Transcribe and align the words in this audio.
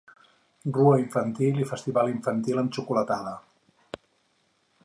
Rua 0.77 0.93
infantil 1.01 1.61
i 1.61 1.67
festival 1.73 2.11
infantil 2.15 2.63
amb 2.63 2.75
xocolatada. 2.79 3.35